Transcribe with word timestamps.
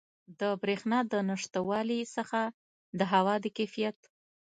د 0.39 0.41
بریښنا 0.61 0.99
د 1.11 1.13
نشتوالي 1.29 2.01
څخه 2.15 2.39
د 2.99 3.01
هوا 3.13 3.35
د 3.43 3.45
کیفیت 3.57 3.97